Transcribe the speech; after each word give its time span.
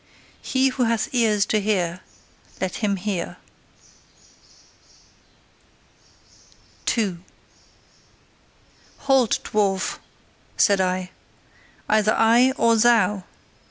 He 0.41 0.69
who 0.69 0.85
hath 0.85 1.13
ears 1.13 1.45
to 1.45 1.61
hear, 1.61 1.99
let 2.59 2.77
him 2.77 2.95
hear. 2.95 3.37
2. 6.87 7.19
"Halt, 9.05 9.39
dwarf!" 9.43 9.99
said 10.57 10.81
I. 10.81 11.11
"Either 11.87 12.15
I 12.17 12.51
or 12.57 12.75
thou! 12.77 13.25